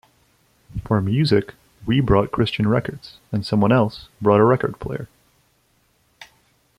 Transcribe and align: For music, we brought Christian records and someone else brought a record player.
For 0.83 0.99
music, 0.99 1.53
we 1.85 1.99
brought 1.99 2.31
Christian 2.31 2.67
records 2.67 3.17
and 3.31 3.45
someone 3.45 3.71
else 3.71 4.09
brought 4.19 4.39
a 4.39 4.43
record 4.43 4.79
player. 4.79 5.07